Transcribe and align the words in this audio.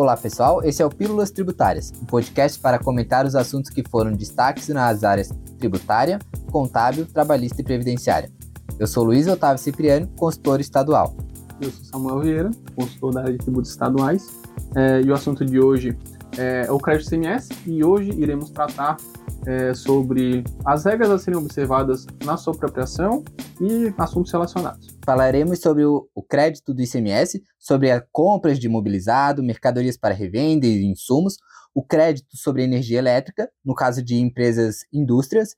Olá 0.00 0.16
pessoal, 0.16 0.62
esse 0.62 0.80
é 0.80 0.86
o 0.86 0.88
Pílulas 0.88 1.32
Tributárias, 1.32 1.92
um 2.00 2.04
podcast 2.04 2.56
para 2.60 2.78
comentar 2.78 3.26
os 3.26 3.34
assuntos 3.34 3.68
que 3.68 3.82
foram 3.82 4.12
destaques 4.12 4.68
nas 4.68 5.02
áreas 5.02 5.28
tributária, 5.58 6.20
contábil, 6.52 7.04
trabalhista 7.04 7.60
e 7.60 7.64
previdenciária. 7.64 8.30
Eu 8.78 8.86
sou 8.86 9.02
Luiz 9.02 9.26
Otávio 9.26 9.58
Cipriano, 9.58 10.06
consultor 10.16 10.60
estadual. 10.60 11.16
Eu 11.60 11.72
sou 11.72 11.84
Samuel 11.84 12.20
Vieira, 12.20 12.50
consultor 12.76 13.12
da 13.12 13.20
área 13.22 13.32
de 13.32 13.38
tributos 13.38 13.72
estaduais, 13.72 14.40
é, 14.76 15.02
e 15.02 15.10
o 15.10 15.14
assunto 15.14 15.44
de 15.44 15.58
hoje 15.58 15.98
é 16.36 16.70
o 16.70 16.78
crédito 16.78 17.10
CMS, 17.10 17.48
e 17.66 17.82
hoje 17.82 18.12
iremos 18.12 18.50
tratar 18.50 18.98
é, 19.46 19.74
sobre 19.74 20.44
as 20.64 20.84
regras 20.84 21.10
a 21.10 21.18
serem 21.18 21.40
observadas 21.40 22.06
na 22.24 22.36
sua 22.36 22.54
apropriação 22.54 23.24
e 23.60 23.92
assuntos 23.98 24.30
relacionados. 24.30 24.97
Falaremos 25.04 25.60
sobre 25.60 25.84
o, 25.84 26.08
o 26.14 26.22
crédito 26.22 26.74
do 26.74 26.82
ICMS, 26.82 27.42
sobre 27.58 27.90
as 27.90 28.02
compras 28.12 28.58
de 28.58 28.66
imobilizado, 28.66 29.42
mercadorias 29.42 29.96
para 29.96 30.14
revenda 30.14 30.66
e 30.66 30.84
insumos, 30.84 31.36
o 31.74 31.82
crédito 31.82 32.36
sobre 32.36 32.62
energia 32.62 32.98
elétrica, 32.98 33.50
no 33.64 33.74
caso 33.74 34.02
de 34.02 34.16
empresas 34.16 34.80
indústrias, 34.92 35.54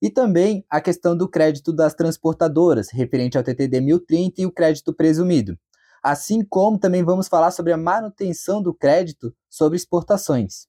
e 0.00 0.10
também 0.10 0.64
a 0.68 0.80
questão 0.80 1.16
do 1.16 1.28
crédito 1.28 1.72
das 1.72 1.94
transportadoras, 1.94 2.90
referente 2.92 3.38
ao 3.38 3.44
TTD 3.44 3.80
1030 3.80 4.42
e 4.42 4.46
o 4.46 4.52
crédito 4.52 4.92
presumido. 4.92 5.56
Assim 6.02 6.44
como 6.44 6.78
também 6.78 7.04
vamos 7.04 7.28
falar 7.28 7.52
sobre 7.52 7.72
a 7.72 7.76
manutenção 7.76 8.60
do 8.60 8.74
crédito 8.74 9.32
sobre 9.48 9.76
exportações. 9.76 10.66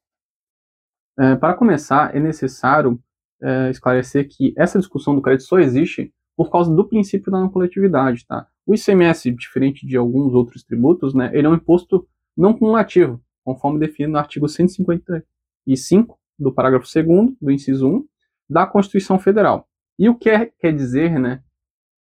É, 1.19 1.35
para 1.35 1.55
começar, 1.55 2.15
é 2.15 2.19
necessário 2.19 3.01
é, 3.41 3.71
esclarecer 3.71 4.27
que 4.29 4.53
essa 4.55 4.77
discussão 4.77 5.15
do 5.15 5.21
crédito 5.21 5.47
só 5.47 5.59
existe 5.59 6.13
por 6.35 6.49
causa 6.51 6.73
do 6.73 6.87
princípio 6.87 7.31
da 7.31 7.39
não 7.39 7.49
coletividade, 7.49 8.25
tá? 8.25 8.47
O 8.65 8.73
ICMS, 8.73 9.31
diferente 9.31 9.85
de 9.85 9.97
alguns 9.97 10.33
outros 10.33 10.63
tributos, 10.63 11.13
né, 11.13 11.29
ele 11.33 11.47
é 11.47 11.49
um 11.49 11.55
imposto 11.55 12.07
não 12.35 12.53
cumulativo, 12.53 13.21
conforme 13.43 13.79
definido 13.79 14.13
no 14.13 14.19
artigo 14.19 14.47
155 14.47 16.17
do 16.39 16.51
parágrafo 16.51 16.87
2 16.91 17.35
do 17.41 17.51
inciso 17.51 17.87
1 17.87 18.05
da 18.49 18.65
Constituição 18.65 19.19
Federal. 19.19 19.67
E 19.99 20.09
o 20.09 20.15
que 20.15 20.29
é, 20.29 20.45
quer 20.45 20.73
dizer, 20.73 21.19
né, 21.19 21.41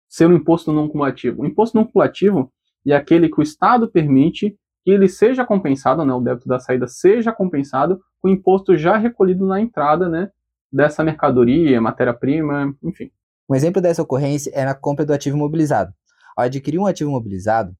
ser 0.07 0.27
um 0.27 0.33
imposto 0.33 0.71
não 0.71 0.87
cumulativo? 0.87 1.41
O 1.41 1.45
imposto 1.45 1.77
não 1.77 1.85
cumulativo 1.85 2.51
é 2.85 2.93
aquele 2.93 3.29
que 3.29 3.39
o 3.39 3.43
Estado 3.43 3.87
permite 3.87 4.57
que 4.83 4.91
ele 4.91 5.07
seja 5.07 5.45
compensado, 5.45 6.05
né, 6.05 6.13
o 6.13 6.21
débito 6.21 6.47
da 6.47 6.59
saída 6.59 6.87
seja 6.87 7.31
compensado 7.31 8.01
com 8.21 8.27
o 8.27 8.31
imposto 8.31 8.75
já 8.75 8.97
recolhido 8.97 9.45
na 9.45 9.61
entrada, 9.61 10.09
né, 10.09 10.31
dessa 10.71 11.03
mercadoria, 11.03 11.81
matéria-prima, 11.81 12.75
enfim. 12.83 13.11
Um 13.49 13.55
exemplo 13.55 13.81
dessa 13.81 14.03
ocorrência 14.03 14.51
é 14.53 14.63
na 14.63 14.75
compra 14.75 15.03
do 15.03 15.11
ativo 15.11 15.35
imobilizado. 15.35 15.91
Ao 16.37 16.45
adquirir 16.45 16.77
um 16.77 16.85
ativo 16.85 17.09
imobilizado, 17.09 17.75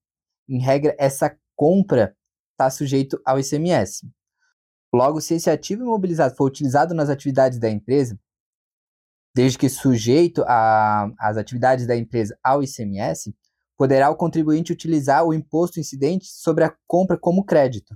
em 0.48 0.60
regra, 0.60 0.96
essa 0.98 1.38
compra 1.56 2.18
está 2.54 2.70
sujeito 2.72 3.22
ao 3.24 3.40
ICMS. 3.40 4.10
Logo, 4.92 5.22
se 5.22 5.36
esse 5.36 5.50
ativo 5.50 5.84
imobilizado 5.84 6.36
for 6.36 6.46
utilizado 6.46 6.96
nas 6.96 7.10
atividades 7.10 7.60
da 7.60 7.70
empresa, 7.70 8.20
desde 9.36 9.60
que 9.60 9.70
sujeito 9.70 10.44
às 10.48 11.38
atividades 11.38 11.86
da 11.86 11.96
empresa 11.96 12.38
ao 12.44 12.64
ICMS, 12.64 13.36
poderá 13.78 14.10
o 14.10 14.16
contribuinte 14.16 14.74
utilizar 14.74 15.24
o 15.24 15.34
imposto 15.34 15.80
incidente 15.80 16.26
sobre 16.26 16.64
a 16.64 16.76
compra 16.88 17.18
como 17.18 17.46
crédito. 17.46 17.96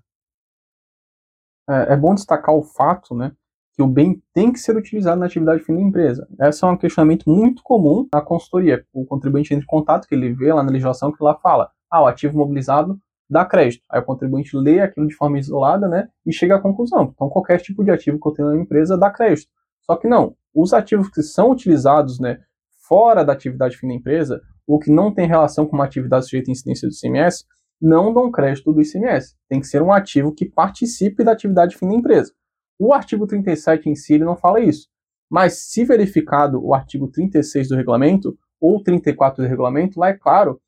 É, 1.68 1.94
é 1.94 1.98
bom 1.98 2.14
destacar 2.14 2.54
o 2.54 2.64
fato, 2.64 3.16
né, 3.16 3.36
que 3.74 3.82
o 3.82 3.88
bem 3.88 4.22
tem 4.34 4.52
que 4.52 4.60
ser 4.60 4.78
utilizado 4.78 5.20
na 5.20 5.26
atividade 5.26 5.64
fim 5.64 5.76
da 5.76 5.82
empresa. 5.82 6.28
Esse 6.42 6.64
é 6.64 6.68
um 6.68 6.78
questionamento 6.78 7.28
muito 7.28 7.64
comum 7.64 8.08
na 8.14 8.22
consultoria. 8.22 8.86
O 8.94 9.06
contribuinte 9.06 9.54
entra 9.54 9.64
em 9.64 9.68
contato, 9.68 10.08
que 10.08 10.14
ele 10.14 10.32
vê 10.32 10.54
lá 10.54 10.62
na 10.62 10.72
legislação 10.72 11.12
que 11.12 11.24
lá 11.24 11.36
fala, 11.36 11.72
ah, 11.90 12.04
o 12.04 12.08
ativo 12.08 12.38
mobilizado 12.38 13.00
dá 13.30 13.44
crédito. 13.44 13.84
Aí 13.90 14.00
o 14.00 14.06
contribuinte 14.06 14.56
lê 14.56 14.80
aquilo 14.80 15.08
de 15.08 15.16
forma 15.16 15.40
isolada, 15.40 15.88
né, 15.88 16.08
e 16.26 16.32
chega 16.32 16.56
à 16.56 16.60
conclusão. 16.60 17.12
Então 17.14 17.30
qualquer 17.30 17.60
tipo 17.60 17.84
de 17.84 17.90
ativo 17.90 18.20
que 18.20 18.28
eu 18.28 18.34
tenho 18.34 18.50
na 18.50 18.58
empresa 18.58 18.98
dá 18.98 19.10
crédito. 19.10 19.50
Só 19.82 19.96
que 19.96 20.08
não, 20.08 20.36
os 20.54 20.72
ativos 20.74 21.10
que 21.10 21.24
são 21.24 21.50
utilizados, 21.50 22.20
né, 22.20 22.40
fora 22.88 23.24
da 23.24 23.34
atividade 23.34 23.76
fim 23.76 23.88
da 23.88 23.94
empresa, 23.96 24.42
ou 24.68 24.80
que 24.80 24.92
não 24.92 25.14
tem 25.14 25.28
relação 25.28 25.66
com 25.66 25.76
uma 25.76 25.86
atividade 25.86 26.26
sujeita 26.26 26.52
à 26.52 26.54
incidência 26.54 26.88
do 26.88 26.94
ICMS, 26.94 27.46
não 27.82 28.14
dão 28.14 28.32
crédito 28.32 28.72
do 28.72 28.82
ICMS. 28.82 29.36
Tem 29.50 29.60
que 29.60 29.68
ser 29.68 29.82
um 29.82 29.92
ativo 29.92 30.34
que 30.34 30.46
participe 30.46 31.24
da 31.24 31.34
atividade 31.34 31.76
fim 31.76 31.88
da 31.88 31.96
empresa. 31.96 32.32
O 32.80 32.94
artigo 32.94 33.28
37 33.28 33.90
em 33.90 33.96
si 33.96 34.14
ele 34.14 34.26
não 34.26 34.36
fala 34.36 34.60
isso. 34.60 34.88
Mas 35.30 35.64
se 35.70 35.84
verificado 35.84 36.64
o 36.64 36.74
artigo 36.74 37.08
36 37.08 37.70
do 37.70 37.76
regulamento 37.76 38.38
ou 38.60 38.82
34 38.82 39.44
do 39.44 39.50
regulamento, 39.50 40.00
lá 40.00 40.10
é 40.10 40.14
claro 40.14 40.62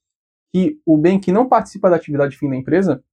que 0.51 0.79
o 0.85 0.97
bem 0.97 1.19
que 1.19 1.31
não 1.31 1.47
participa 1.47 1.89
da 1.89 1.95
atividade 1.95 2.37
fim 2.37 2.49
da 2.49 2.55
empresa 2.55 3.03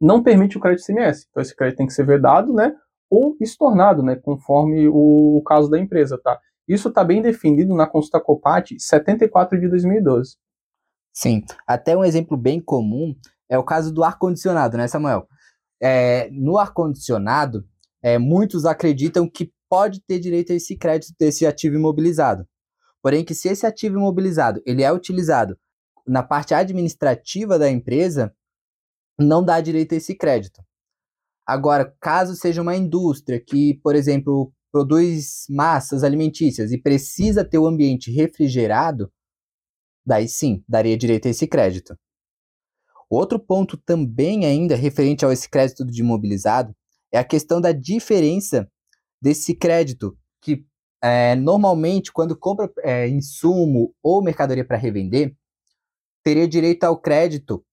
não 0.00 0.22
permite 0.22 0.56
o 0.56 0.60
crédito 0.60 0.90
ICMS. 0.90 1.26
Então 1.30 1.40
esse 1.40 1.54
crédito 1.54 1.78
tem 1.78 1.86
que 1.86 1.92
ser 1.92 2.04
vedado, 2.04 2.52
né, 2.52 2.74
ou 3.08 3.36
estornado, 3.40 4.02
né, 4.02 4.16
conforme 4.16 4.88
o 4.88 5.42
caso 5.46 5.70
da 5.70 5.78
empresa, 5.78 6.18
tá? 6.22 6.40
Isso 6.66 6.88
está 6.88 7.04
bem 7.04 7.22
definido 7.22 7.74
na 7.74 7.86
consulta 7.86 8.20
COPAT 8.20 8.78
74 8.78 9.60
de 9.60 9.68
2012. 9.68 10.36
Sim, 11.12 11.42
até 11.66 11.96
um 11.96 12.04
exemplo 12.04 12.36
bem 12.36 12.60
comum 12.60 13.14
é 13.48 13.58
o 13.58 13.64
caso 13.64 13.92
do 13.92 14.02
ar-condicionado, 14.02 14.76
né, 14.76 14.88
Samuel? 14.88 15.26
É, 15.80 16.30
no 16.30 16.58
ar-condicionado, 16.58 17.66
é, 18.02 18.18
muitos 18.18 18.64
acreditam 18.64 19.28
que 19.28 19.52
pode 19.68 20.00
ter 20.00 20.18
direito 20.18 20.52
a 20.52 20.56
esse 20.56 20.76
crédito 20.76 21.14
desse 21.18 21.46
ativo 21.46 21.76
imobilizado. 21.76 22.46
Porém, 23.00 23.24
que 23.24 23.34
se 23.34 23.48
esse 23.48 23.64
ativo 23.64 23.96
imobilizado 23.96 24.60
ele 24.66 24.82
é 24.82 24.92
utilizado 24.92 25.58
na 26.06 26.22
parte 26.22 26.52
administrativa 26.52 27.58
da 27.58 27.70
empresa, 27.70 28.34
não 29.18 29.44
dá 29.44 29.60
direito 29.60 29.94
a 29.94 29.96
esse 29.96 30.14
crédito. 30.14 30.62
Agora, 31.46 31.94
caso 32.00 32.34
seja 32.36 32.62
uma 32.62 32.76
indústria 32.76 33.40
que, 33.40 33.80
por 33.82 33.94
exemplo, 33.94 34.52
produz 34.70 35.44
massas 35.48 36.02
alimentícias 36.02 36.72
e 36.72 36.80
precisa 36.80 37.44
ter 37.44 37.58
o 37.58 37.66
ambiente 37.66 38.10
refrigerado, 38.10 39.12
daí 40.04 40.28
sim, 40.28 40.64
daria 40.68 40.96
direito 40.96 41.28
a 41.28 41.30
esse 41.30 41.46
crédito. 41.46 41.96
Outro 43.10 43.38
ponto 43.38 43.76
também 43.76 44.46
ainda 44.46 44.74
referente 44.74 45.24
a 45.24 45.32
esse 45.32 45.48
crédito 45.48 45.84
de 45.84 46.00
imobilizado 46.00 46.74
é 47.12 47.18
a 47.18 47.24
questão 47.24 47.60
da 47.60 47.72
diferença 47.72 48.68
desse 49.20 49.54
crédito, 49.54 50.16
que 50.40 50.64
é, 51.02 51.34
normalmente 51.34 52.12
quando 52.12 52.36
compra 52.36 52.72
é, 52.78 53.08
insumo 53.08 53.94
ou 54.02 54.22
mercadoria 54.22 54.64
para 54.64 54.76
revender, 54.76 55.36
teria 56.24 56.48
direito 56.48 56.84
ao 56.84 56.98
crédito 56.98 57.64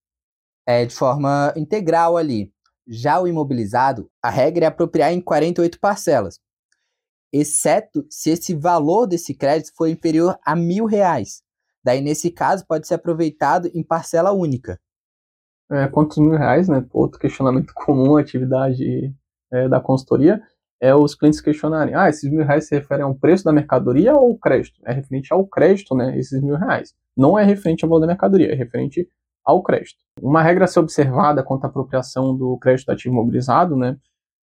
é, 0.67 0.85
de 0.85 0.93
forma 0.93 1.53
integral 1.55 2.17
ali. 2.17 2.51
Já 2.87 3.19
o 3.21 3.27
imobilizado, 3.27 4.09
a 4.21 4.29
regra 4.29 4.65
é 4.65 4.67
apropriar 4.67 5.13
em 5.13 5.21
48 5.21 5.79
parcelas 5.79 6.39
exceto 7.31 8.05
se 8.09 8.31
esse 8.31 8.55
valor 8.55 9.05
desse 9.05 9.33
crédito 9.33 9.71
for 9.75 9.87
inferior 9.87 10.37
a 10.43 10.55
mil 10.55 10.85
reais. 10.85 11.41
Daí, 11.83 12.01
nesse 12.01 12.29
caso, 12.29 12.65
pode 12.67 12.87
ser 12.87 12.95
aproveitado 12.95 13.69
em 13.73 13.83
parcela 13.83 14.31
única. 14.31 14.79
É, 15.71 15.87
quantos 15.87 16.17
mil 16.17 16.31
reais, 16.31 16.67
né? 16.67 16.85
Outro 16.91 17.19
questionamento 17.19 17.73
comum, 17.75 18.17
atividade 18.17 19.13
é, 19.51 19.67
da 19.67 19.79
consultoria, 19.79 20.41
é 20.81 20.95
os 20.95 21.13
clientes 21.13 21.41
questionarem, 21.41 21.93
ah, 21.93 22.07
esses 22.07 22.29
mil 22.31 22.45
reais 22.45 22.67
se 22.67 22.75
referem 22.75 23.03
ao 23.03 23.13
preço 23.13 23.43
da 23.43 23.51
mercadoria 23.51 24.13
ou 24.13 24.31
ao 24.31 24.37
crédito? 24.37 24.79
É 24.85 24.93
referente 24.93 25.33
ao 25.33 25.45
crédito, 25.45 25.93
né, 25.93 26.17
esses 26.17 26.41
mil 26.41 26.55
reais. 26.55 26.93
Não 27.17 27.37
é 27.37 27.43
referente 27.43 27.83
ao 27.83 27.89
valor 27.89 28.01
da 28.01 28.07
mercadoria, 28.07 28.51
é 28.51 28.55
referente 28.55 29.07
ao 29.43 29.61
crédito. 29.61 29.97
Uma 30.21 30.41
regra 30.41 30.65
a 30.65 30.67
ser 30.67 30.79
observada 30.79 31.43
quanto 31.43 31.65
à 31.65 31.67
apropriação 31.67 32.35
do 32.35 32.57
crédito 32.59 32.89
ativo 32.91 33.13
mobilizado, 33.13 33.75
né, 33.75 33.97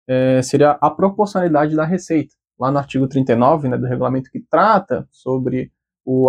é, 0.08 0.42
seria 0.42 0.72
a 0.82 0.90
proporcionalidade 0.90 1.76
da 1.76 1.86
receita 1.86 2.36
lá 2.60 2.72
no 2.72 2.78
artigo 2.78 3.08
39 3.08 3.70
né, 3.70 3.78
do 3.78 3.86
regulamento 3.86 4.30
que 4.30 4.40
trata 4.40 5.08
sobre 5.12 5.72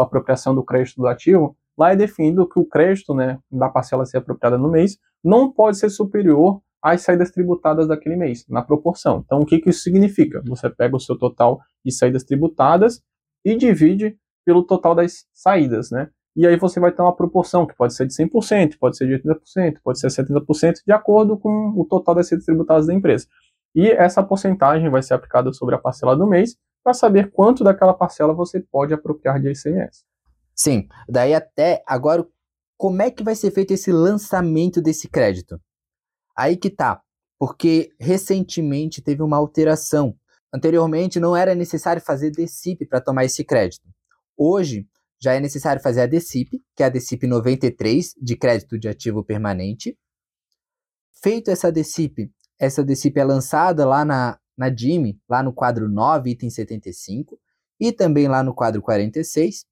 a 0.00 0.02
apropriação 0.02 0.54
do 0.54 0.64
crédito 0.64 0.96
do 0.96 1.06
ativo, 1.06 1.56
lá 1.76 1.92
é 1.92 1.96
definido 1.96 2.48
que 2.48 2.58
o 2.58 2.64
crédito 2.64 3.14
né, 3.14 3.38
da 3.50 3.68
parcela 3.68 4.02
a 4.02 4.06
ser 4.06 4.18
apropriada 4.18 4.56
no 4.56 4.70
mês 4.70 4.98
não 5.22 5.52
pode 5.52 5.78
ser 5.78 5.90
superior 5.90 6.62
às 6.86 7.02
saídas 7.02 7.32
tributadas 7.32 7.88
daquele 7.88 8.14
mês, 8.14 8.46
na 8.48 8.62
proporção. 8.62 9.20
Então, 9.26 9.40
o 9.40 9.44
que, 9.44 9.58
que 9.58 9.70
isso 9.70 9.80
significa? 9.80 10.40
Você 10.46 10.70
pega 10.70 10.94
o 10.94 11.00
seu 11.00 11.18
total 11.18 11.60
de 11.84 11.90
saídas 11.90 12.22
tributadas 12.22 13.02
e 13.44 13.56
divide 13.56 14.16
pelo 14.44 14.62
total 14.62 14.94
das 14.94 15.26
saídas, 15.34 15.90
né? 15.90 16.08
E 16.36 16.46
aí 16.46 16.56
você 16.56 16.78
vai 16.78 16.92
ter 16.92 17.02
uma 17.02 17.16
proporção 17.16 17.66
que 17.66 17.74
pode 17.74 17.92
ser 17.92 18.06
de 18.06 18.14
100%, 18.14 18.78
pode 18.78 18.96
ser 18.96 19.08
de 19.08 19.20
80%, 19.20 19.78
pode 19.82 19.98
ser 19.98 20.06
70%, 20.06 20.74
de 20.86 20.92
acordo 20.92 21.36
com 21.36 21.74
o 21.76 21.84
total 21.84 22.14
das 22.14 22.28
saídas 22.28 22.46
tributadas 22.46 22.86
da 22.86 22.94
empresa. 22.94 23.26
E 23.74 23.90
essa 23.90 24.22
porcentagem 24.22 24.88
vai 24.88 25.02
ser 25.02 25.14
aplicada 25.14 25.52
sobre 25.52 25.74
a 25.74 25.78
parcela 25.78 26.16
do 26.16 26.24
mês 26.24 26.56
para 26.84 26.94
saber 26.94 27.32
quanto 27.32 27.64
daquela 27.64 27.94
parcela 27.94 28.32
você 28.32 28.60
pode 28.60 28.94
apropriar 28.94 29.40
de 29.40 29.50
ICMS. 29.50 30.04
Sim, 30.54 30.86
daí 31.08 31.34
até 31.34 31.82
agora, 31.84 32.24
como 32.78 33.02
é 33.02 33.10
que 33.10 33.24
vai 33.24 33.34
ser 33.34 33.50
feito 33.50 33.72
esse 33.72 33.90
lançamento 33.90 34.80
desse 34.80 35.08
crédito? 35.08 35.60
Aí 36.36 36.56
que 36.56 36.68
tá, 36.68 37.00
porque 37.38 37.90
recentemente 37.98 39.00
teve 39.00 39.22
uma 39.22 39.36
alteração. 39.36 40.14
Anteriormente 40.52 41.18
não 41.18 41.36
era 41.36 41.54
necessário 41.54 42.02
fazer 42.02 42.30
DCIP 42.30 42.86
para 42.86 43.00
tomar 43.00 43.24
esse 43.24 43.42
crédito. 43.44 43.88
Hoje 44.36 44.86
já 45.20 45.34
é 45.34 45.40
necessário 45.40 45.82
fazer 45.82 46.02
a 46.02 46.06
DCIP, 46.06 46.62
que 46.74 46.82
é 46.82 46.86
a 46.86 46.88
DCIP 46.88 47.26
93 47.26 48.14
de 48.20 48.36
crédito 48.36 48.78
de 48.78 48.88
ativo 48.88 49.24
permanente. 49.24 49.96
Feito 51.22 51.50
essa 51.50 51.72
DCIP, 51.72 52.30
essa 52.58 52.84
DCIP 52.84 53.18
é 53.18 53.24
lançada 53.24 53.86
lá 53.86 54.04
na, 54.04 54.38
na 54.56 54.68
DIME, 54.68 55.18
lá 55.28 55.42
no 55.42 55.52
quadro 55.52 55.88
9, 55.88 56.30
item 56.30 56.50
75, 56.50 57.38
e 57.80 57.92
também 57.92 58.28
lá 58.28 58.42
no 58.42 58.54
quadro 58.54 58.82
46. 58.82 59.64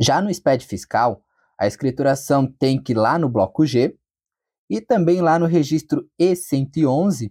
Já 0.00 0.20
no 0.20 0.32
SPED 0.32 0.66
fiscal, 0.66 1.22
a 1.58 1.66
escrituração 1.66 2.46
tem 2.46 2.80
que 2.80 2.92
ir 2.92 2.96
lá 2.96 3.18
no 3.18 3.28
bloco 3.28 3.64
G 3.64 3.96
e 4.68 4.80
também 4.80 5.20
lá 5.20 5.38
no 5.38 5.46
registro 5.46 6.04
E111, 6.20 7.30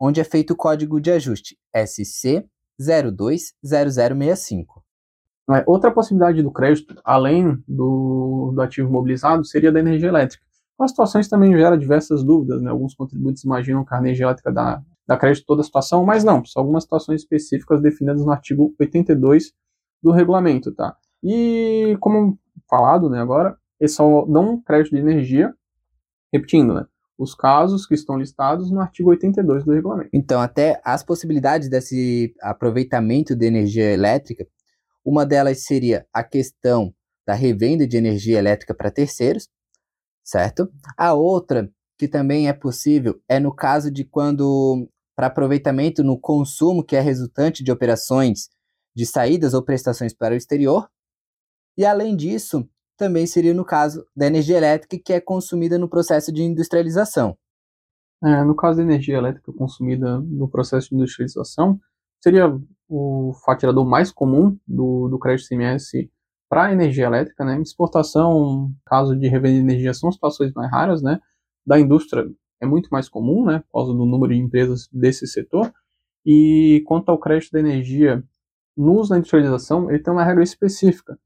onde 0.00 0.20
é 0.20 0.24
feito 0.24 0.52
o 0.52 0.56
código 0.56 1.00
de 1.00 1.10
ajuste 1.10 1.58
SC020065. 1.74 4.66
É, 5.50 5.64
outra 5.66 5.90
possibilidade 5.90 6.42
do 6.42 6.52
crédito, 6.52 6.94
além 7.04 7.62
do, 7.66 8.52
do 8.54 8.60
ativo 8.60 8.90
mobilizado, 8.90 9.44
seria 9.44 9.72
da 9.72 9.80
energia 9.80 10.08
elétrica. 10.08 10.44
As 10.78 10.90
situações 10.90 11.28
também 11.28 11.56
geram 11.56 11.76
diversas 11.76 12.22
dúvidas, 12.22 12.62
né? 12.62 12.70
Alguns 12.70 12.94
contribuintes 12.94 13.42
imaginam 13.42 13.84
que 13.84 13.94
a 13.94 13.98
energia 13.98 14.26
elétrica 14.26 14.52
dá, 14.52 14.80
dá 15.06 15.16
crédito 15.16 15.46
toda 15.46 15.62
a 15.62 15.64
situação, 15.64 16.04
mas 16.04 16.22
não, 16.22 16.44
são 16.44 16.60
algumas 16.60 16.84
situações 16.84 17.22
específicas 17.22 17.82
definidas 17.82 18.24
no 18.24 18.30
artigo 18.30 18.72
82 18.78 19.52
do 20.02 20.12
regulamento, 20.12 20.72
tá? 20.72 20.96
E 21.22 21.96
como 21.98 22.38
falado, 22.70 23.10
né, 23.10 23.20
agora, 23.20 23.56
eles 23.80 23.94
só 23.94 24.24
dão 24.26 24.60
crédito 24.60 24.94
de 24.94 25.00
energia, 25.00 25.52
repetindo, 26.32 26.74
né? 26.74 26.86
Os 27.18 27.34
casos 27.34 27.84
que 27.84 27.94
estão 27.94 28.16
listados 28.16 28.70
no 28.70 28.80
artigo 28.80 29.10
82 29.10 29.64
do 29.64 29.72
regulamento. 29.72 30.10
Então, 30.12 30.40
até 30.40 30.80
as 30.84 31.02
possibilidades 31.02 31.68
desse 31.68 32.32
aproveitamento 32.40 33.34
de 33.34 33.44
energia 33.44 33.92
elétrica, 33.92 34.46
uma 35.04 35.26
delas 35.26 35.64
seria 35.64 36.06
a 36.12 36.22
questão 36.22 36.94
da 37.26 37.34
revenda 37.34 37.86
de 37.86 37.96
energia 37.96 38.38
elétrica 38.38 38.72
para 38.72 38.90
terceiros, 38.90 39.48
certo? 40.24 40.70
A 40.96 41.12
outra, 41.12 41.70
que 41.98 42.06
também 42.06 42.48
é 42.48 42.52
possível, 42.52 43.20
é 43.28 43.40
no 43.40 43.54
caso 43.54 43.90
de 43.90 44.04
quando, 44.04 44.88
para 45.16 45.26
aproveitamento 45.26 46.04
no 46.04 46.18
consumo 46.18 46.84
que 46.84 46.94
é 46.94 47.00
resultante 47.00 47.64
de 47.64 47.72
operações 47.72 48.48
de 48.94 49.04
saídas 49.04 49.54
ou 49.54 49.62
prestações 49.62 50.14
para 50.14 50.34
o 50.34 50.36
exterior. 50.36 50.88
E 51.76 51.84
além 51.84 52.14
disso, 52.16 52.68
também 52.98 53.26
seria 53.26 53.54
no 53.54 53.64
caso 53.64 54.04
da 54.14 54.26
energia 54.26 54.58
elétrica 54.58 54.98
que 55.02 55.12
é 55.12 55.20
consumida 55.20 55.78
no 55.78 55.88
processo 55.88 56.32
de 56.32 56.42
industrialização. 56.42 57.38
É, 58.22 58.42
no 58.42 58.54
caso 58.54 58.78
da 58.78 58.82
energia 58.82 59.16
elétrica 59.16 59.52
consumida 59.52 60.20
no 60.20 60.48
processo 60.48 60.88
de 60.90 60.96
industrialização, 60.96 61.78
seria 62.20 62.52
o 62.88 63.32
faturador 63.44 63.86
mais 63.86 64.10
comum 64.10 64.58
do, 64.66 65.08
do 65.08 65.18
crédito 65.18 65.48
CMS 65.48 65.92
para 66.48 66.72
energia 66.72 67.06
elétrica, 67.06 67.44
né? 67.44 67.60
Exportação, 67.60 68.72
caso 68.84 69.14
de 69.14 69.28
revenda 69.28 69.54
de 69.54 69.60
energia, 69.60 69.94
são 69.94 70.10
situações 70.10 70.52
mais 70.52 70.70
raras, 70.70 71.00
né? 71.00 71.20
Da 71.64 71.78
indústria 71.78 72.26
é 72.60 72.66
muito 72.66 72.88
mais 72.90 73.08
comum, 73.08 73.44
né? 73.44 73.60
Por 73.60 73.80
causa 73.80 73.92
do 73.92 74.04
número 74.04 74.32
de 74.34 74.40
empresas 74.40 74.88
desse 74.92 75.26
setor. 75.26 75.72
E 76.26 76.82
quanto 76.86 77.10
ao 77.10 77.20
crédito 77.20 77.52
da 77.52 77.60
energia 77.60 78.24
no 78.76 78.94
uso 78.98 79.10
da 79.10 79.18
industrialização, 79.18 79.90
ele 79.90 80.02
tem 80.02 80.12
uma 80.12 80.24
regra 80.24 80.42
específica, 80.42 81.18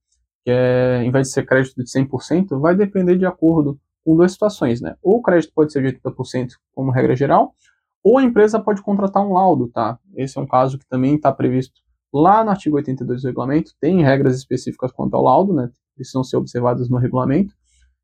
que 0.44 0.50
é, 0.50 1.02
em 1.04 1.10
vez 1.10 1.28
de 1.28 1.34
ser 1.34 1.46
crédito 1.46 1.82
de 1.82 1.90
100%, 1.90 2.58
vai 2.60 2.74
depender 2.74 3.16
de 3.16 3.26
acordo 3.26 3.78
com 4.04 4.16
duas 4.16 4.32
situações, 4.32 4.80
né? 4.80 4.96
Ou 5.02 5.18
o 5.18 5.22
crédito 5.22 5.52
pode 5.54 5.72
ser 5.72 5.82
de 5.82 5.98
80% 5.98 6.50
como 6.74 6.90
regra 6.90 7.14
geral, 7.14 7.54
ou 8.02 8.18
a 8.18 8.22
empresa 8.22 8.58
pode 8.58 8.82
contratar 8.82 9.24
um 9.24 9.32
laudo, 9.32 9.68
tá? 9.68 9.98
Esse 10.16 10.38
é 10.38 10.40
um 10.40 10.46
caso 10.46 10.78
que 10.78 10.86
também 10.88 11.14
está 11.14 11.30
previsto 11.32 11.80
lá 12.12 12.44
no 12.44 12.50
artigo 12.50 12.76
82 12.76 13.22
do 13.22 13.26
regulamento, 13.26 13.72
tem 13.80 14.02
regras 14.02 14.36
específicas 14.36 14.92
quanto 14.92 15.14
ao 15.14 15.22
laudo, 15.22 15.54
né? 15.54 15.70
Precisam 15.94 16.24
ser 16.24 16.36
observadas 16.36 16.88
no 16.90 16.98
regulamento, 16.98 17.54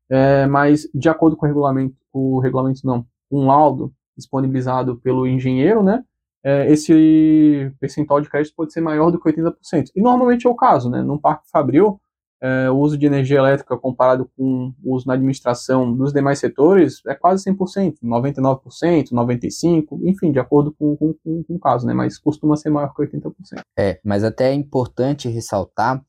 é, 0.09 0.47
mas 0.47 0.87
de 0.93 1.09
acordo 1.09 1.35
com 1.35 1.45
o 1.45 1.49
regulamento, 1.49 1.95
o 2.11 2.39
regulamento 2.39 2.81
não, 2.85 3.05
um 3.29 3.45
laudo 3.45 3.93
disponibilizado 4.17 4.97
pelo 4.97 5.27
engenheiro, 5.27 5.83
né? 5.83 6.03
É, 6.43 6.71
esse 6.71 7.71
percentual 7.79 8.21
de 8.21 8.29
crédito 8.29 8.55
pode 8.55 8.71
ser 8.71 8.81
maior 8.81 9.11
do 9.11 9.19
que 9.19 9.29
80%. 9.29 9.91
E 9.95 10.01
normalmente 10.01 10.47
é 10.47 10.49
o 10.49 10.55
caso, 10.55 10.89
né? 10.89 11.01
Num 11.01 11.17
parque 11.17 11.49
fabril, 11.51 11.99
é, 12.41 12.69
o 12.69 12.77
uso 12.77 12.97
de 12.97 13.05
energia 13.05 13.39
elétrica 13.39 13.77
comparado 13.77 14.29
com 14.37 14.73
o 14.83 14.95
uso 14.95 15.05
na 15.07 15.13
administração 15.13 15.93
dos 15.93 16.13
demais 16.13 16.39
setores 16.39 17.01
é 17.05 17.13
quase 17.13 17.43
100%, 17.51 17.97
99%, 18.01 19.09
95%, 19.11 19.99
enfim, 20.03 20.31
de 20.31 20.39
acordo 20.39 20.71
com, 20.71 20.95
com, 20.95 21.13
com, 21.13 21.43
com 21.43 21.55
o 21.55 21.59
caso, 21.59 21.85
né? 21.85 21.93
Mas 21.93 22.17
costuma 22.17 22.55
ser 22.55 22.69
maior 22.69 22.93
que 22.93 23.01
80%. 23.01 23.33
É, 23.77 23.99
mas 24.03 24.23
até 24.23 24.51
é 24.51 24.53
importante 24.53 25.27
ressaltar 25.27 26.03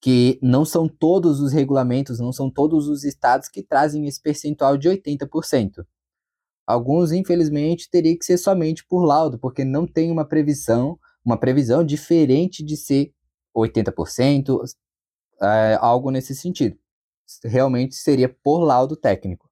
que 0.00 0.38
não 0.42 0.64
são 0.64 0.86
todos 0.86 1.40
os 1.40 1.52
regulamentos, 1.52 2.20
não 2.20 2.32
são 2.32 2.50
todos 2.50 2.88
os 2.88 3.04
estados 3.04 3.48
que 3.48 3.62
trazem 3.62 4.06
esse 4.06 4.20
percentual 4.20 4.76
de 4.76 4.88
80%. 4.88 5.84
Alguns, 6.66 7.10
infelizmente, 7.10 7.90
teria 7.90 8.16
que 8.16 8.24
ser 8.24 8.38
somente 8.38 8.86
por 8.86 9.04
laudo, 9.04 9.38
porque 9.38 9.64
não 9.64 9.86
tem 9.86 10.10
uma 10.10 10.24
previsão, 10.24 10.98
uma 11.24 11.38
previsão 11.38 11.82
diferente 11.82 12.64
de 12.64 12.76
ser 12.76 13.12
80%, 13.56 14.58
é, 15.40 15.78
algo 15.80 16.10
nesse 16.10 16.34
sentido. 16.34 16.76
Realmente 17.44 17.94
seria 17.94 18.28
por 18.28 18.60
laudo 18.60 18.96
técnico. 18.96 19.48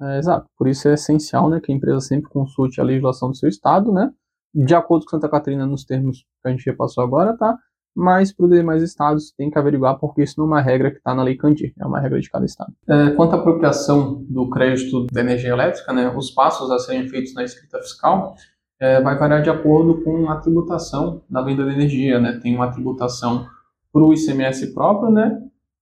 É, 0.00 0.18
exato. 0.18 0.46
Por 0.56 0.68
isso 0.68 0.88
é 0.88 0.94
essencial 0.94 1.48
né, 1.48 1.60
que 1.60 1.72
a 1.72 1.74
empresa 1.74 2.00
sempre 2.00 2.30
consulte 2.30 2.80
a 2.80 2.84
legislação 2.84 3.30
do 3.30 3.36
seu 3.36 3.48
estado, 3.48 3.92
né? 3.92 4.10
De 4.54 4.74
acordo 4.74 5.04
com 5.04 5.10
Santa 5.10 5.28
Catarina, 5.28 5.66
nos 5.66 5.84
termos 5.84 6.22
que 6.42 6.48
a 6.48 6.50
gente 6.50 6.64
repassou 6.66 7.02
agora, 7.02 7.36
tá? 7.36 7.56
Mas 7.94 8.32
para 8.32 8.46
os 8.46 8.52
demais 8.52 8.82
estados 8.82 9.32
tem 9.36 9.50
que 9.50 9.58
averiguar, 9.58 9.98
porque 9.98 10.22
isso 10.22 10.34
não 10.38 10.44
é 10.44 10.48
uma 10.48 10.60
regra 10.60 10.90
que 10.90 10.98
está 10.98 11.14
na 11.14 11.22
Lei 11.22 11.36
Candir, 11.36 11.72
é 11.78 11.84
uma 11.84 11.98
regra 11.98 12.20
de 12.20 12.30
cada 12.30 12.46
estado. 12.46 12.72
É, 12.88 13.10
quanto 13.10 13.34
à 13.34 13.38
apropriação 13.38 14.24
do 14.28 14.48
crédito 14.48 15.06
da 15.12 15.20
energia 15.20 15.50
elétrica, 15.50 15.92
né, 15.92 16.08
os 16.16 16.30
passos 16.30 16.70
a 16.70 16.78
serem 16.78 17.08
feitos 17.08 17.34
na 17.34 17.42
escrita 17.42 17.78
fiscal 17.78 18.36
é, 18.80 19.00
vai 19.00 19.18
variar 19.18 19.42
de 19.42 19.50
acordo 19.50 20.02
com 20.02 20.30
a 20.30 20.36
tributação 20.36 21.22
da 21.28 21.42
venda 21.42 21.64
de 21.64 21.70
energia. 21.70 22.20
Né? 22.20 22.38
Tem 22.40 22.54
uma 22.54 22.70
tributação 22.70 23.46
para 23.92 24.02
o 24.02 24.12
ICMS 24.12 24.74
próprio, 24.74 25.10
né? 25.10 25.38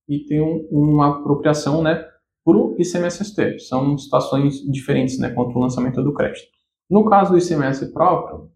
E 0.07 0.19
tem 0.19 0.41
um, 0.41 0.67
uma 0.71 1.19
apropriação, 1.19 1.81
né? 1.81 2.05
Para 2.43 2.57
o 2.57 2.75
ICMS-ST. 2.79 3.59
São 3.59 3.97
situações 3.97 4.61
diferentes, 4.71 5.19
né? 5.19 5.29
Quanto 5.29 5.55
ao 5.55 5.61
lançamento 5.61 6.01
do 6.03 6.13
crédito. 6.13 6.47
No 6.89 7.05
caso 7.05 7.31
do 7.31 7.37
ICMS 7.37 7.91
próprio, 7.91 8.49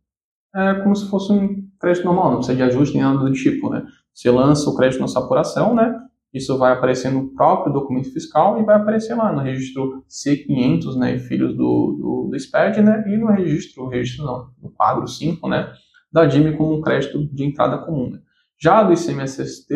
é 0.55 0.75
como 0.75 0.95
se 0.95 1.09
fosse 1.09 1.31
um 1.31 1.67
crédito 1.79 2.05
normal, 2.05 2.29
não 2.29 2.37
precisa 2.37 2.55
de 2.55 2.63
ajuste 2.63 2.95
nem 2.95 3.03
nada 3.03 3.19
do 3.19 3.31
tipo, 3.31 3.69
né? 3.69 3.85
Você 4.13 4.29
lança 4.29 4.69
o 4.69 4.75
crédito 4.75 4.99
na 5.01 5.07
sua 5.07 5.23
apuração, 5.23 5.73
né? 5.73 5.93
Isso 6.33 6.57
vai 6.57 6.71
aparecer 6.71 7.11
no 7.11 7.33
próprio 7.33 7.73
documento 7.73 8.11
fiscal 8.13 8.59
e 8.59 8.63
vai 8.63 8.75
aparecer 8.75 9.15
lá 9.15 9.33
no 9.33 9.41
registro 9.41 10.03
C500, 10.09 10.95
né? 10.95 11.17
Filhos 11.19 11.55
do, 11.55 11.97
do, 11.99 12.29
do 12.29 12.39
SPED, 12.39 12.81
né? 12.81 13.03
E 13.07 13.17
no 13.17 13.27
registro, 13.27 13.87
registro 13.87 14.25
não, 14.25 14.49
no 14.61 14.71
quadro 14.71 15.07
5, 15.07 15.47
né? 15.49 15.73
Da 16.11 16.25
DIME 16.25 16.55
como 16.55 16.77
um 16.77 16.81
crédito 16.81 17.25
de 17.33 17.43
entrada 17.43 17.77
comum, 17.79 18.09
né? 18.11 18.19
Já 18.61 18.83
do 18.83 18.93
ICMS-ST 18.93 19.73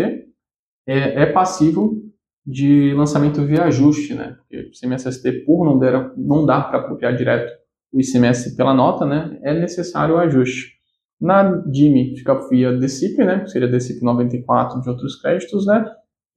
é, 0.87 1.23
é 1.23 1.25
passível 1.25 2.03
de 2.45 2.93
lançamento 2.93 3.43
via 3.43 3.63
ajuste, 3.63 4.13
né? 4.13 4.37
Porque 4.37 4.57
o 4.57 4.69
ICMS-ST, 4.69 5.45
por 5.45 5.65
não, 5.65 5.79
der, 5.79 6.11
não 6.15 6.45
dar 6.45 6.69
para 6.69 6.79
apropriar 6.79 7.15
direto 7.15 7.51
o 7.91 7.99
ICMS 7.99 8.55
pela 8.55 8.73
nota, 8.73 9.05
né? 9.05 9.39
É 9.41 9.53
necessário 9.53 10.15
o 10.15 10.17
ajuste. 10.19 10.75
Na 11.19 11.43
DIME 11.43 12.15
fica 12.15 12.47
via 12.47 12.77
DCIP, 12.77 13.23
né? 13.23 13.47
Seria 13.47 13.67
DCIP 13.67 14.03
94 14.03 14.81
de 14.81 14.89
outros 14.89 15.19
créditos, 15.19 15.65
né? 15.65 15.83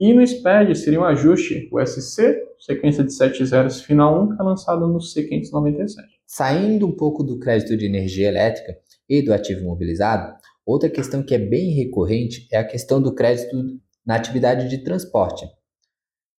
E 0.00 0.14
no 0.14 0.24
SPED 0.26 0.74
seria 0.76 1.00
um 1.00 1.04
ajuste, 1.04 1.68
o 1.72 1.84
SC, 1.84 2.40
sequência 2.60 3.04
de 3.04 3.12
7 3.12 3.44
zeros 3.44 3.82
final 3.82 4.22
1, 4.22 4.36
que 4.36 4.40
é 4.40 4.44
lançado 4.44 4.86
no 4.86 4.98
C597. 4.98 5.96
Saindo 6.24 6.86
um 6.86 6.92
pouco 6.92 7.24
do 7.24 7.38
crédito 7.38 7.76
de 7.76 7.84
energia 7.84 8.28
elétrica 8.28 8.76
e 9.08 9.20
do 9.20 9.34
ativo 9.34 9.64
mobilizado, 9.64 10.32
Outra 10.68 10.90
questão 10.90 11.22
que 11.22 11.34
é 11.34 11.38
bem 11.38 11.70
recorrente 11.70 12.46
é 12.52 12.58
a 12.58 12.64
questão 12.64 13.00
do 13.00 13.14
crédito 13.14 13.56
na 14.04 14.16
atividade 14.16 14.68
de 14.68 14.84
transporte. 14.84 15.46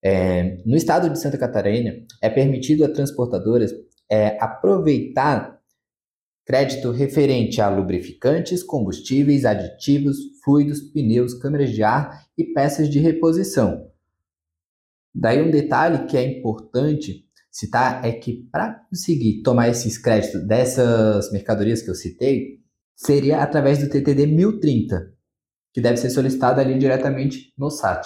É, 0.03 0.61
no 0.67 0.75
estado 0.75 1.09
de 1.09 1.19
Santa 1.19 1.35
Catarina, 1.35 1.95
é 2.21 2.29
permitido 2.29 2.85
a 2.85 2.93
transportadoras 2.93 3.71
é, 4.07 4.37
aproveitar 4.39 5.59
crédito 6.45 6.91
referente 6.91 7.59
a 7.59 7.69
lubrificantes, 7.69 8.61
combustíveis, 8.61 9.45
aditivos, 9.45 10.17
fluidos, 10.43 10.79
pneus, 10.79 11.33
câmeras 11.33 11.71
de 11.71 11.81
ar 11.81 12.27
e 12.37 12.43
peças 12.53 12.87
de 12.87 12.99
reposição. 12.99 13.89
Daí 15.11 15.41
um 15.41 15.49
detalhe 15.49 16.05
que 16.05 16.15
é 16.15 16.37
importante 16.37 17.25
citar 17.51 18.05
é 18.05 18.11
que 18.11 18.47
para 18.51 18.75
conseguir 18.91 19.41
tomar 19.41 19.69
esses 19.69 19.97
créditos 19.97 20.47
dessas 20.47 21.31
mercadorias 21.31 21.81
que 21.81 21.89
eu 21.89 21.95
citei, 21.95 22.58
seria 22.99 23.41
através 23.41 23.79
do 23.79 23.89
TTD 23.89 24.27
1030, 24.27 25.13
que 25.73 25.79
deve 25.79 25.95
ser 25.95 26.09
solicitado 26.09 26.59
ali 26.59 26.77
diretamente 26.77 27.53
no 27.57 27.69
SAT. 27.69 28.05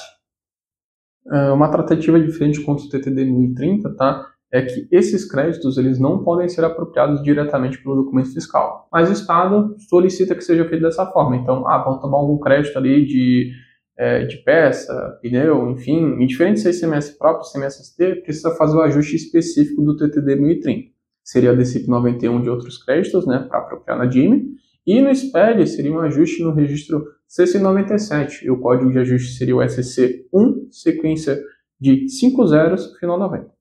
É 1.31 1.51
uma 1.51 1.71
tratativa 1.71 2.19
diferente 2.19 2.61
contra 2.61 2.85
o 2.85 2.89
TTD 2.89 3.25
1030, 3.25 3.95
tá? 3.95 4.27
É 4.51 4.61
que 4.61 4.87
esses 4.91 5.29
créditos 5.29 5.79
eles 5.79 5.97
não 5.97 6.23
podem 6.23 6.47
ser 6.47 6.63
apropriados 6.63 7.23
diretamente 7.23 7.81
pelo 7.81 8.03
documento 8.03 8.31
fiscal, 8.31 8.87
mas 8.91 9.09
o 9.09 9.13
Estado 9.13 9.75
solicita 9.89 10.35
que 10.35 10.43
seja 10.43 10.67
feito 10.69 10.83
dessa 10.83 11.07
forma. 11.07 11.37
Então, 11.37 11.67
ah, 11.67 11.79
vamos 11.79 11.99
tomar 11.99 12.19
algum 12.19 12.37
crédito 12.37 12.77
ali 12.77 13.03
de, 13.03 13.51
é, 13.97 14.25
de 14.25 14.37
peça, 14.43 15.17
pneu, 15.23 15.71
enfim, 15.71 16.21
indiferente 16.21 16.59
se 16.59 16.67
é 16.67 16.71
ICMS 16.71 17.17
próprio, 17.17 17.49
ICMS 17.49 17.83
ST, 17.83 18.21
precisa 18.21 18.51
fazer 18.51 18.77
o 18.77 18.81
ajuste 18.81 19.15
específico 19.15 19.81
do 19.81 19.97
TTD 19.97 20.35
1030. 20.35 20.91
seria 21.23 21.51
a 21.51 21.55
DCIP 21.55 21.87
91 21.87 22.43
de 22.43 22.49
outros 22.49 22.77
créditos, 22.77 23.25
né, 23.25 23.39
para 23.49 23.57
apropriar 23.57 23.97
na 23.97 24.05
DIME, 24.05 24.53
e 24.85 25.01
no 25.01 25.13
SPED 25.13 25.67
seria 25.67 25.91
um 25.91 25.99
ajuste 25.99 26.43
no 26.43 26.53
registro 26.53 27.05
CC97, 27.29 28.43
e 28.43 28.51
o 28.51 28.59
código 28.59 28.91
de 28.91 28.99
ajuste 28.99 29.37
seria 29.37 29.55
o 29.55 29.59
SC1, 29.59 30.67
sequência 30.71 31.41
de 31.79 32.07
5 32.09 32.47
zeros, 32.47 32.95
final 32.99 33.17
90. 33.17 33.51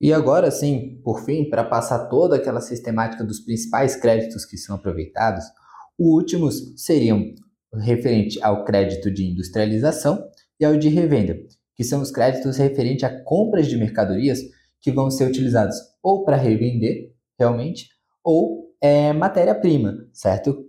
E 0.00 0.12
agora 0.12 0.50
sim, 0.50 1.00
por 1.04 1.24
fim, 1.24 1.48
para 1.50 1.64
passar 1.64 2.08
toda 2.08 2.36
aquela 2.36 2.60
sistemática 2.60 3.22
dos 3.22 3.40
principais 3.40 3.96
créditos 3.96 4.46
que 4.46 4.56
são 4.56 4.76
aproveitados, 4.76 5.44
os 5.98 6.06
últimos 6.06 6.72
seriam 6.76 7.34
referente 7.74 8.42
ao 8.42 8.64
crédito 8.64 9.10
de 9.10 9.24
industrialização 9.24 10.24
e 10.58 10.64
ao 10.64 10.76
de 10.76 10.88
revenda, 10.88 11.36
que 11.76 11.84
são 11.84 12.00
os 12.00 12.10
créditos 12.10 12.56
referentes 12.56 13.04
a 13.04 13.22
compras 13.24 13.66
de 13.66 13.76
mercadorias 13.76 14.40
que 14.80 14.90
vão 14.90 15.10
ser 15.10 15.28
utilizados 15.28 15.76
ou 16.02 16.24
para 16.24 16.36
revender 16.36 17.12
realmente 17.38 17.88
ou 18.24 18.69
é, 18.80 19.12
matéria-prima, 19.12 20.06
certo? 20.12 20.66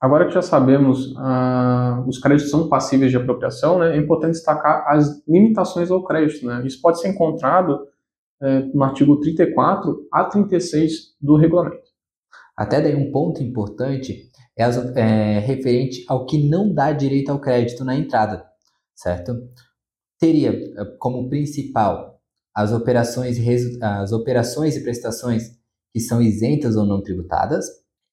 Agora 0.00 0.26
que 0.26 0.34
já 0.34 0.42
sabemos 0.42 1.14
ah, 1.16 2.04
os 2.06 2.18
créditos 2.18 2.50
são 2.50 2.68
passíveis 2.68 3.10
de 3.10 3.16
apropriação, 3.16 3.78
né, 3.78 3.96
é 3.96 3.98
importante 3.98 4.32
destacar 4.32 4.84
as 4.88 5.22
limitações 5.26 5.90
ao 5.90 6.04
crédito. 6.04 6.46
Né? 6.46 6.66
Isso 6.66 6.80
pode 6.82 7.00
ser 7.00 7.08
encontrado 7.08 7.78
é, 8.42 8.60
no 8.74 8.84
artigo 8.84 9.18
34 9.18 10.06
a 10.12 10.24
36 10.24 11.16
do 11.20 11.36
regulamento. 11.36 11.86
Até 12.54 12.80
daí 12.80 12.94
um 12.94 13.10
ponto 13.10 13.42
importante 13.42 14.30
é, 14.58 14.64
é 15.00 15.38
referente 15.38 16.04
ao 16.08 16.26
que 16.26 16.46
não 16.46 16.72
dá 16.72 16.92
direito 16.92 17.30
ao 17.30 17.40
crédito 17.40 17.84
na 17.84 17.96
entrada, 17.96 18.46
certo? 18.94 19.34
Teria 20.18 20.50
é, 20.50 20.84
como 20.98 21.28
principal 21.30 22.20
as 22.54 22.72
operações, 22.72 23.38
as 23.80 24.12
operações 24.12 24.76
e 24.76 24.82
prestações 24.82 25.55
que 25.96 26.00
são 26.00 26.20
isentas 26.20 26.76
ou 26.76 26.84
não 26.84 27.02
tributadas, 27.02 27.64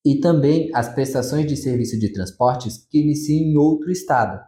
e 0.06 0.22
também 0.22 0.72
as 0.74 0.88
prestações 0.88 1.46
de 1.46 1.58
serviço 1.58 2.00
de 2.00 2.14
transportes 2.14 2.78
que 2.90 3.02
iniciam 3.02 3.44
em 3.44 3.58
outro 3.58 3.92
estado, 3.92 4.42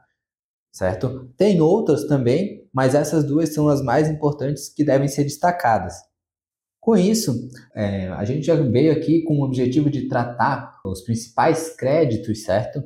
certo? 0.72 1.30
Tem 1.36 1.60
outras 1.60 2.06
também, 2.06 2.66
mas 2.74 2.96
essas 2.96 3.26
duas 3.26 3.54
são 3.54 3.68
as 3.68 3.82
mais 3.82 4.08
importantes 4.08 4.74
que 4.74 4.86
devem 4.86 5.10
ser 5.10 5.26
destacadas. 5.26 5.96
Com 6.80 6.96
isso, 6.96 7.50
é, 7.76 8.08
a 8.08 8.24
gente 8.24 8.46
já 8.46 8.56
veio 8.56 8.94
aqui 8.94 9.22
com 9.24 9.40
o 9.40 9.44
objetivo 9.44 9.90
de 9.90 10.08
tratar 10.08 10.80
os 10.86 11.02
principais 11.02 11.76
créditos, 11.76 12.42
certo? 12.44 12.82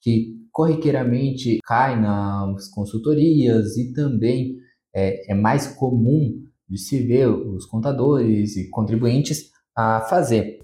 Que 0.00 0.36
corriqueiramente 0.52 1.58
caem 1.64 2.00
nas 2.00 2.68
consultorias 2.68 3.76
e 3.76 3.92
também 3.92 4.58
é, 4.94 5.32
é 5.32 5.34
mais 5.34 5.66
comum 5.66 6.40
de 6.68 6.78
se 6.78 7.02
ver 7.02 7.26
os 7.26 7.66
contadores 7.66 8.56
e 8.56 8.70
contribuintes 8.70 9.57
a 9.78 10.00
fazer. 10.00 10.58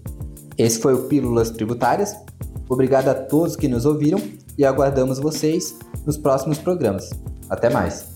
Esse 0.57 0.79
foi 0.79 0.93
o 0.93 1.03
Pílulas 1.03 1.49
Tributárias. 1.49 2.13
Obrigado 2.67 3.07
a 3.07 3.13
todos 3.13 3.55
que 3.55 3.67
nos 3.67 3.85
ouviram 3.85 4.19
e 4.57 4.65
aguardamos 4.65 5.19
vocês 5.19 5.79
nos 6.05 6.17
próximos 6.17 6.57
programas. 6.57 7.09
Até 7.49 7.69
mais. 7.69 8.11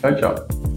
Tchau, 0.00 0.16
tchau. 0.16 0.67